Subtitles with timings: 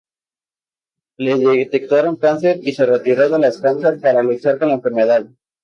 [1.17, 5.27] Le detectaron cáncer y se retiró de las canchas para luchar con la enfermedad.